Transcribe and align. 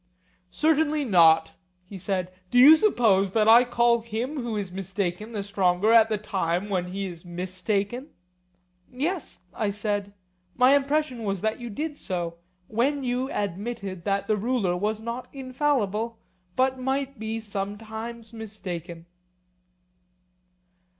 Certainly 0.49 1.05
not, 1.05 1.51
he 1.85 1.99
said. 1.99 2.33
Do 2.49 2.57
you 2.57 2.75
suppose 2.75 3.33
that 3.33 3.47
I 3.47 3.63
call 3.63 4.01
him 4.01 4.41
who 4.41 4.57
is 4.57 4.71
mistaken 4.71 5.31
the 5.31 5.43
stronger 5.43 5.93
at 5.93 6.09
the 6.09 6.17
time 6.17 6.69
when 6.69 6.85
he 6.85 7.05
is 7.05 7.23
mistaken? 7.23 8.07
Yes, 8.91 9.41
I 9.53 9.69
said, 9.69 10.15
my 10.55 10.75
impression 10.75 11.23
was 11.23 11.41
that 11.41 11.59
you 11.59 11.69
did 11.69 11.97
so, 11.97 12.39
when 12.67 13.03
you 13.03 13.29
admitted 13.31 14.03
that 14.05 14.25
the 14.25 14.37
ruler 14.37 14.75
was 14.75 14.99
not 14.99 15.27
infallible 15.33 16.17
but 16.55 16.79
might 16.79 17.19
be 17.19 17.39
sometimes 17.39 18.33
mistaken. 18.33 19.05